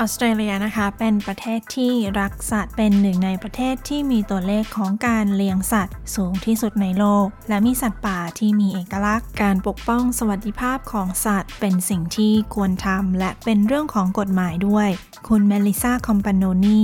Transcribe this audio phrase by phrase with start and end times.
[0.00, 14.88] ออสเตรเลียนะคะเป็นประเทศที่รักสัตว์เป็นหนึ่งในประเทศที่มีตัวเลขของการเลี้ยงสัตว์สูงที่สุดในโลก และมีสัตว์ป่าที่มีเอกลักษณ์ การปกป้องสวัสดิภาพของสัตว์ เป็นสิ่งที่ควรทำและเป็นเรื่องของกฎหมายด้วย
[15.28, 16.80] คุณเมลิซาคอมปานโนนี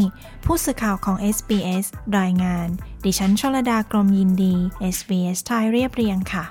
[0.47, 1.87] ผู้สื่อข่าวของ SBS
[2.19, 2.69] รายงาน
[3.05, 4.55] ดิฉันชลดากรมยินดี
[4.95, 6.45] SBS ไทยเรียบเรียงค่ะ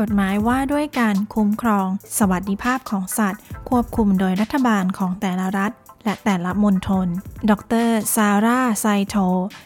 [0.00, 5.72] กฎหมายว่าด้วยการคุ้มครอง สวัสดิภาพของสัตว์ ควบคุมโดยรัฐบาลของแต่ละรัฐ
[6.04, 7.08] และแต่ละมณฑล
[7.50, 7.52] ด
[7.86, 9.16] รซาร่าไซโท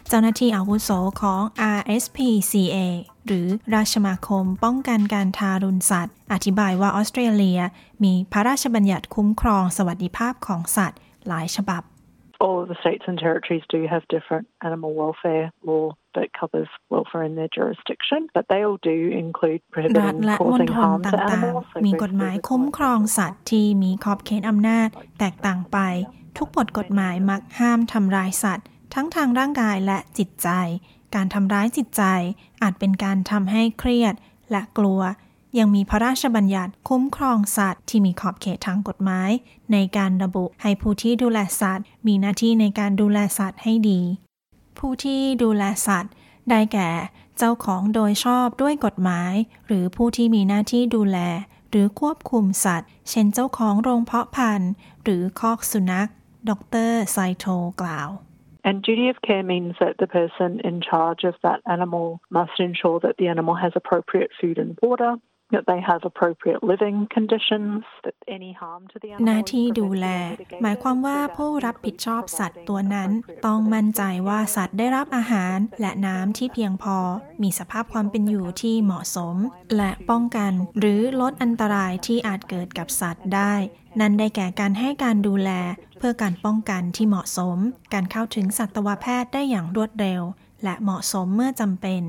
[0.08, 0.90] เจ้าหน้าที่อาวุโส
[1.20, 1.42] ของ
[1.76, 2.76] RSPCA
[3.26, 7.60] หรือราชมาคมป้องกันการทารุณสัตว์ อธิบายว่าออสเตรเลีย
[8.04, 11.82] มีพระราชบัญญัติคุ้มครองสวัสดิภาพของสัตว์ หลายฉบับ
[12.40, 17.24] all of the states and territories do have different animal welfare law that covers welfare
[17.24, 21.66] in their jurisdiction, but they all do include prohibiting causing harm to animals.
[21.86, 25.78] มีกฎหมายคุ้มครองสัตว์ที่มีขอบเขตอำนาจแตกต่างไป
[26.38, 30.48] ทุกบทกฎหมายมักห้ามทำร้ายสัตว์ ทั้งทางร่างกายและจิตใจ
[31.14, 32.02] การทำร้ายจิตใจ
[32.62, 34.14] อาจเป็นการทำให้เครียด
[34.50, 35.00] และกลัว
[35.58, 39.30] ยังมีพระราชบัญญัติคุ้มครองสัตว์ที่มีขอบเขตทางกฎหมาย
[39.72, 44.00] ในการระบุให้ผู้ที่ดูแลสัตว์ มีหน้าที่ในการดูแลสัตว์ให้ดี
[44.78, 46.12] ผู้ที่ดูแลสัตว์
[46.50, 46.90] ได้แก่
[47.38, 49.34] เจ้าของโดยชอบด้วยกฎหมาย
[49.66, 51.18] หรือผู้ที่มีหน้าที่ดูแล
[51.70, 56.08] หรือควบคุมสัตว์ เช่นเจ้าของโรงเพาะพันธุ์ หรือคอกสุนัข
[56.48, 56.50] ด
[56.88, 57.46] รไซโท
[57.82, 58.10] กล่าว
[58.68, 62.06] And duty of care means that the person in charge of that animal
[62.38, 65.12] must ensure that the animal has appropriate food and water,
[65.52, 70.06] that they have appropriate living conditions, that any harm to the animal หน้าที่ดูแล
[70.62, 73.10] หมายความว่าผู้รับผิดชอบสัตว์ตัวนั้น
[73.46, 76.98] ต้องมั่นใจว่าสัตว์ได้รับอาหารและน้ำที่เพียงพอ
[77.42, 79.36] มีสภาพความเป็นอยู่ที่เหมาะสม
[79.76, 83.54] และป้องกัน หรือลดอันตรายที่อาจเกิดกับสัตว์ได้
[84.00, 85.50] นั่นได้แก่การให้การดูแล
[85.98, 87.58] เพื่อการป้องกันที่เหมาะสม
[87.94, 90.22] การเข้าถึงสัตวแพทย์ได้อย่างรวดเร็ว
[90.64, 92.02] และเหมาะสมเมื่อจำเป็น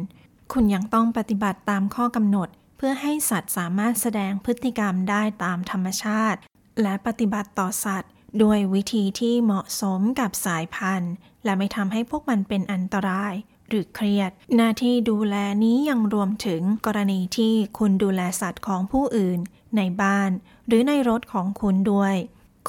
[0.54, 2.50] คุณยังต้องปฏิบัติตามข้อกำหนด
[2.82, 6.40] เพื่อให้สัตว์สามารถแสดงพฤติกรรมได้ตามธรรมชาติ
[6.82, 8.12] และปฏิบัติต่อสัตว์
[8.44, 11.14] ด้วยวิธีที่เหมาะสมกับสายพันธุ์
[11.44, 13.34] และไม่ทำให้พวกมันเป็นอันตราย
[13.68, 19.40] หรือเครียด หน้าที่ดูแลนี้ยังรวมถึงกรณีที่คุณดูแลสัตว์ของผู้อื่น
[19.78, 20.30] ในบ้าน
[20.68, 22.16] หรือในรถของคุณด้วย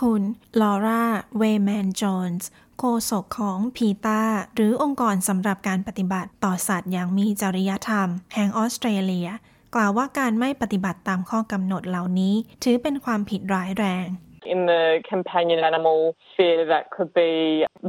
[0.00, 0.22] คุณ
[0.60, 1.04] ลอร่า
[1.38, 2.48] เวแมนจอนส์
[2.78, 4.22] โฆษกของพีตา
[4.54, 9.28] หรือองค์กรสำหรับการปฏิบัติต่อสัตว์อย่างมีจริยธรรม แห่งออสเตรเลีย
[9.74, 14.08] กล่าวว่าการไม่ปฏิบัติตามข้อกำหนดเหล่านี้ ถือเป็นความผิดร้ายแรง
[14.54, 15.98] In the companion animal
[16.30, 17.32] sphere, that could be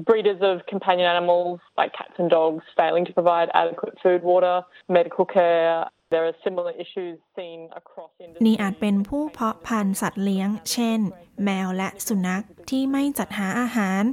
[0.10, 4.58] breeders of companion animals like cats and dogs failing to provide adequate food, water,
[4.98, 5.76] medical care.
[6.14, 8.44] There are similar issues seen across industries.
[8.46, 11.00] นี่อาจเป็นผู้เพาะพันธุ์สัตว์เลี้ยง เช่น
[11.44, 14.04] แมวและสุนัขที่ไม่จัดหาอาหาร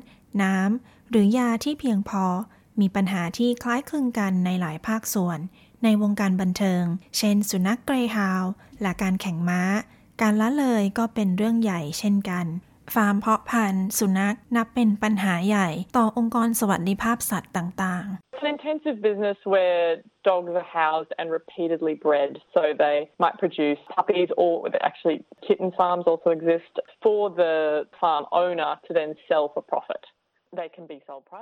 [0.42, 2.24] น้ำ หรือยาที่เพียงพอ
[2.80, 5.38] มีปัญหาที่คล้ายคลึงกันในหลายภาคส่วน
[5.84, 6.84] ในวงการบันเทิง
[7.18, 8.44] เช่น สุนัขเกรฮาว
[8.82, 9.62] และการแข่งม้า
[10.22, 12.46] การละเลยก็เป็นเรื่องใหญ่เช่นกัน
[12.94, 19.84] ฟาร์มเพาะพันธุ์สุนัขนับเป็นปัญหาใหญ่ ต่อองค์กรสวัสดิภาพสัตว์ต่างๆ It's an intensive business where
[20.30, 24.50] dogs are housed and repeatedly bred, so they might produce puppies or
[24.90, 27.54] actually kitten farms also exist for the
[28.00, 30.02] farm owner to then sell for profit.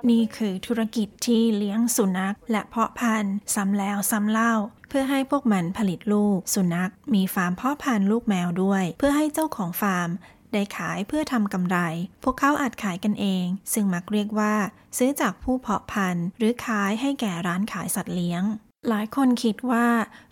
[0.09, 4.53] นี่คือธุรกิจที่เลี้ยงสุนัข และเพาะพันธุ์ซ้ำแล้วซ้ำเล่า
[4.89, 10.09] เพื่อให้พวกมันผลิตลูก สุนัขมีฟาร์มเพาะพันธุ์ลูกแมวด้วย เพื่อให้เจ้าของฟาร์ม
[10.53, 11.77] ได้ขายเพื่อทำกำไร
[12.23, 14.53] พวกเขาอาจขายกันเอง ซึ่งมักเรียกว่า
[14.97, 18.43] ซื้อจากผู้เพาะพันธุ์ หรือขายให้แก่ร้านขายสัตว์เลี้ยง
[18.89, 19.87] หลายคนคิดว่า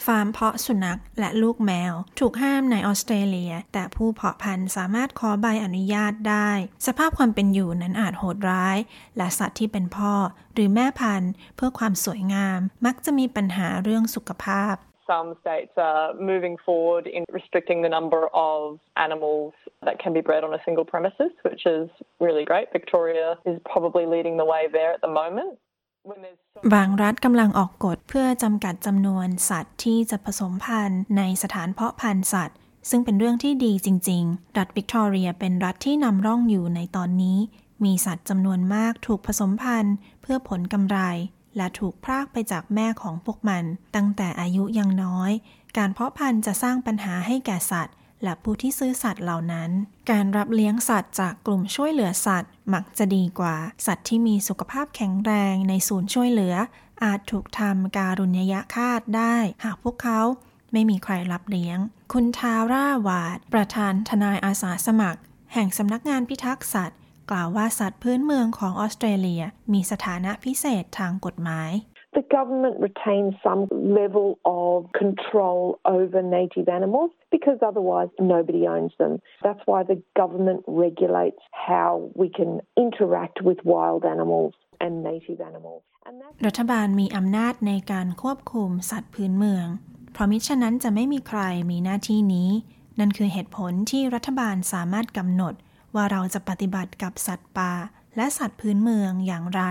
[0.05, 6.49] ฟาร์มเพาะสุนัขและลูกแมว ถูกห้ามในออสเตรเลีย แต่ผู้เพาะพันธุ์สามารถขอใบอนุญาตได้
[6.87, 8.77] สภาพความเป็นอยู่นั้นอาจโหดร้าย
[9.17, 10.13] และสัตว์ที่เป็นพ่อ
[10.53, 14.75] หรือแม่พันธุ์ เพื่อความสวยงาม มักจะมีปัญหาเรื่องสุขภาพ
[15.07, 19.53] some states are moving forward in restricting the number of animals
[19.85, 21.87] that can be bred on a single premises, which is
[22.19, 22.67] really great.
[22.73, 25.59] Victoria is probably leading the way there at the moment.
[26.73, 32.57] บางรัฐกำลังออกกฎเพื่อจำกัดจำนวนสัตว์ที่จะผสมพันธุ์ในสถานเพาะพันธุ์สัตว์
[32.89, 37.37] ซึ่งเป็นเรื่องที่ดีจริง ๆ รัฐวิกตอเรียเป็นรัฐที่นำร่องอยู่ในตอนนี้
[37.83, 40.99] มีสัตว์จำนวนมากถูกผสมพันธุ์ เพื่อผลกำไร
[41.57, 43.63] และถูกพรากไปจากแม่ของพวกมัน
[43.95, 45.31] ตั้งแต่อายุยังน้อย
[45.77, 47.95] การเพาะพันธุ์จะสร้างปัญหาให้แก่สัตว์
[48.25, 49.69] และผู้ที่ซื้อสัตว์เหล่านั้น
[50.11, 53.55] การรับเลี้ยงสัตว์จากกลุ่มช่วยเหลือสัตว์ มักจะดีกว่า
[53.85, 56.55] สัตว์ที่มีสุขภาพแข็งแรงในศูนย์ช่วยเหลือ
[57.03, 59.35] อาจถูกทำการุญยะฆาตได้
[59.65, 60.21] หากพวกเขา
[60.73, 61.77] ไม่มีใครรับเลี้ยง
[62.13, 65.21] คุณทาร่าวาด ประธานทนายอาสาสมัคร
[65.53, 66.99] แห่งสำนักงานพิทักษ์สัตว์
[67.31, 69.43] กล่าวว่าสัตว์พื้นเมืองของออสเตรเลีย
[69.73, 71.71] มีสถานะพิเศษทางกฎหมาย
[72.15, 73.61] the government retains some
[74.01, 75.59] level of control
[75.97, 79.13] over native animals because otherwise nobody owns them.
[79.45, 84.53] That's why the government regulates how we can interact with wild animals
[84.83, 85.81] and native animals.
[86.45, 89.67] รัฐบาลมีอำนาจในการควบคุมสัตว์พื้นเมือง
[90.13, 91.41] เพราะมิฉะนั้นจะไม่มีใคร
[91.71, 92.49] มีหน้าที่นี้
[92.99, 95.53] นั่นคือเหตุผลที่รัฐบาลสามารถกำหนด
[95.95, 97.71] ว่าเราจะปฏิบัติกับสัตว์ป่า
[98.15, 99.63] และสัตว์พื้นเมืองอย่างไร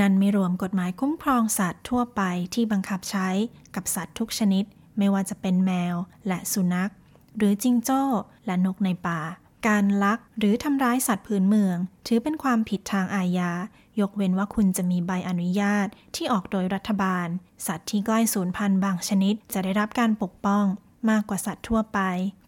[0.00, 2.22] นั่นไม่รวมกฎหมายคุ้มครองสัตว์ทั่วไป
[2.54, 3.28] ที่บังคับใช้
[3.74, 4.64] กับสัตว์ทุกชนิด
[4.98, 5.94] ไม่ว่าจะเป็นแมว
[6.26, 6.92] และสุนัข
[7.36, 8.02] หรือจิงโจ้
[8.46, 9.20] และนกในป่า
[9.68, 13.52] การลักหรือทำร้ายสัตว์พื้นเมือง ถือเป็นความผิดทางอาญา
[14.00, 17.28] ยกเว้นว่าคุณจะมีใบอนุญาตที่ออกโดยรัฐบาล
[17.66, 20.64] สัตว์ที่ใกล้สูญพันธุ์บางชนิด จะได้รับการปกป้อง
[21.10, 22.00] มากกว่าสัตว์ทั่วไป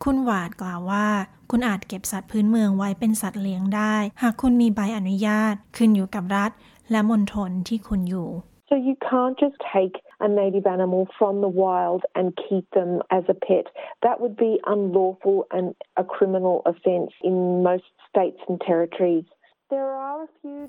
[0.04, 1.08] คุณหวาดกล่าวว่า
[1.50, 6.50] คุณอาจเก็บสัตว์พื้นเมืองไว้เป็นสัตว์เลี้ยงได้ หากคุณมีใบอนุญาต ขึ้นอยู่กับรัฐ
[6.90, 8.30] และมณฑลที่คุณอยู่
[8.70, 9.94] So you can't just take
[10.26, 13.66] a native animal from the wild and keep them as a pet.
[14.04, 15.66] That would be unlawful and
[16.02, 17.36] a criminal offence in
[17.68, 19.26] most states and territories.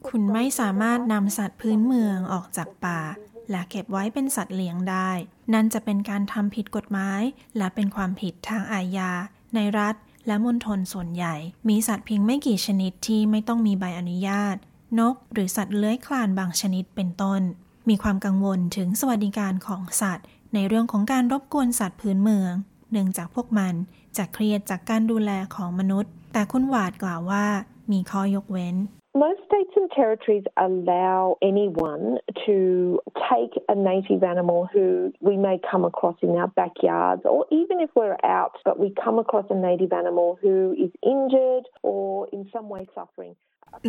[0.09, 3.01] คุณไม่สามารถนำสัตว์พื้นเมืองออกจากป่า
[3.51, 5.09] และเก็บไว้เป็นสัตว์เลี้ยงได้
[5.53, 7.21] นั่นจะเป็นการทำผิดกฎหมาย
[7.57, 9.11] และเป็นความผิดทางอาญา
[9.55, 9.95] ในรัฐ
[10.27, 11.35] และมณฑลส่วนใหญ่
[11.69, 14.55] มีสัตว์เพียงไม่กี่ชนิดที่ไม่ต้องมีใบอนุญาต
[14.99, 17.41] นก หรือสัตว์เลื้อยคลานบางชนิดเป็นต้น
[17.89, 22.53] มีความกังวลถึงสวัสดิการของสัตว์ ในเรื่องของการรบกวนสัตว์พื้นเมือง
[22.91, 23.73] เนื่องจากพวกมัน
[24.17, 27.45] จะเครียดจากการดูแลของมนุษย์ แต่คุณหวาดกล่าวว่า
[27.93, 28.75] มีข้อยกเว้น
[29.25, 31.19] Most states and territories allow
[31.51, 32.05] anyone
[32.45, 32.57] to
[33.29, 34.85] take a native animal who
[35.27, 39.17] we may come across in our backyards, or even if we're out, but we come
[39.23, 40.55] across a native animal who
[40.85, 42.05] is injured or
[42.35, 43.33] in some way suffering.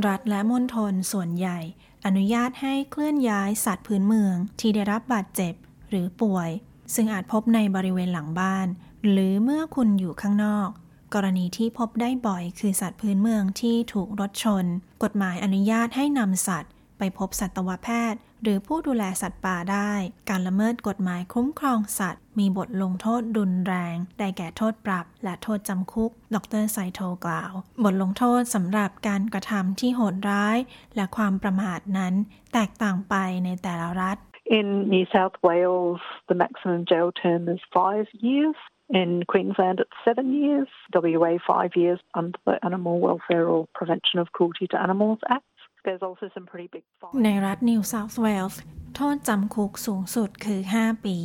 [0.07, 1.59] รัฐและมณฑลส่วนใหญ่
[2.07, 5.55] อนุญาตให้เคลื่อนย้ายสัตว์พื้นเมืองที่ได้รับบาดเจ็บ
[5.89, 6.51] หรือป่วย
[6.95, 8.67] ซึ่งอาจพบในบริเวณหลังบ้าน
[9.11, 10.71] หรือเมื่อคุณอยู่ข้างนอก
[11.15, 14.65] กรณีที่พบได้บ่อยคือสัตว์พื้นเมืองที่ถูกรถชน
[15.03, 19.93] กฎหมายอนุญาตให้นำสัตว์ ไปพบสัตวแพทย์ หรือผู้ดูแลสัตว์ป่าได้
[20.29, 27.53] การละเมิดกฎหมายคุ้มครองสัตว์ มีบทลงโทษรุนแรง ได้แก่โทษปรับ และโทษจำคุก ดรไซโทกล่าว
[27.85, 30.59] บทลงโทษสำหรับการกระทำที่โหดร้าย
[30.97, 32.15] และความประมาทนั้น
[32.53, 34.19] แตกต่างไปในแต่ละรัฐ
[34.59, 36.01] In New South Wales,
[36.31, 38.57] the maximum jail term is five years.
[39.01, 40.69] In Queensland, it's seven years.
[40.93, 45.47] WA, five years under the Animal Welfare or Prevention of Cruelty to Animals Act.
[45.87, 47.15] There's also some pretty big fines.
[47.25, 48.61] ในรัฐนิวเซาท์เวลส์
[48.97, 51.17] โทษจำคุกสูงสุดคือ 5 ปี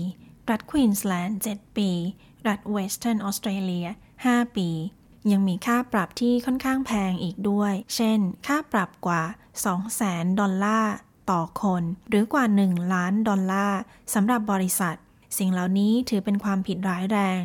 [0.50, 1.92] รัฐควีนสแลนด์ 7 ปี
[2.48, 3.88] รัฐเวสเทิร์นออสเตรเลีย
[4.22, 4.70] 5 ปี
[5.32, 9.22] ยังมีค่าปรับที่ค่อนข้างแพงอีกด้วย เช่น ค่าปรับกว่า
[9.82, 10.96] 200,000 ดอลลาร์
[11.32, 13.80] ต่อคน หรือกว่า 1 ล้านดอลลาร์
[14.14, 14.96] สำหรับบริษัท
[15.38, 17.42] สิ่งเหล่านี้ถือเป็นความผิดร้ายแรง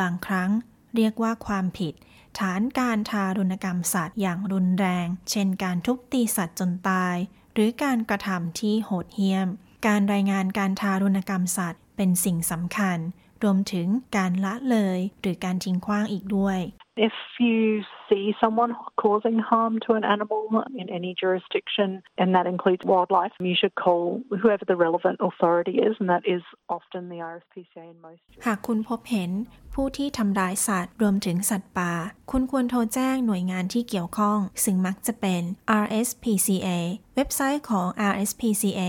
[0.00, 0.50] บางครั้ง
[0.94, 1.94] เรียกว่าความผิด
[2.38, 7.16] ฐานการทารุณกรรมสัตว์อย่างรุนแรง เช่นการทุบตีสัตว์จนตาย
[7.54, 9.48] หรือการกระทำที่โหดเหี้ยม
[9.86, 12.98] การรายงานการทารุณกรรมสัตว์เป็นสิ่งสำคัญ
[13.42, 16.58] รวมถึงการละเลยหรือการทิ้งขว้างอีกด้วย
[16.97, 18.71] If you see someone
[19.03, 20.43] causing harm to an animal
[20.81, 21.89] in any jurisdiction,
[22.21, 24.03] and that includes wildlife, you should call
[24.41, 26.43] whoever the relevant authority is, and that is
[26.75, 28.21] often the RSPCA in most.
[28.45, 29.31] หากคุณพบเห็น
[29.73, 31.93] ผู้ที่ทำร้ายสัตว์รวมถึงสัตว์ป่า
[32.31, 35.41] คุณควรโทรแจ้งหน่วยงานที่เกี่ยวข้อง ซึ่งมักจะเป็น
[35.83, 36.69] RSPCA
[37.15, 38.79] เว็บไซต์ของ rspca.org.au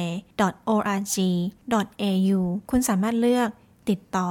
[2.70, 3.48] คุณสามารถเลือก
[3.90, 4.30] ติดต่อ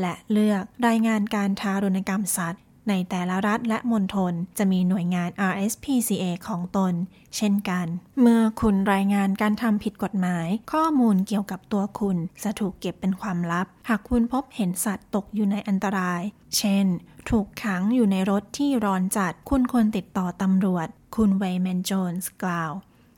[0.00, 6.93] และเลือกรายงานการทารุณกรรมสัตว์ ในแต่ละรัฐและมณฑลจะมีหน่วยงาน RSPCA ของตน
[7.37, 7.87] เช่นกัน
[8.21, 16.21] เมื่อคุณรายงานการทำผิดกฎหมาย ข้อมูลเกี่ยวกับตัวคุณจะถูกเก็บเป็นความลับ หากคุณพบเห็นสัตว์ตกอยู่ในอันตราย
[16.57, 16.85] เช่น
[17.29, 22.71] ถูกขังอยู่ในรถที่ร้อนจัด คุณควรติดต่อตำรวจ คุณเวย์แมนโจนส์กล่าว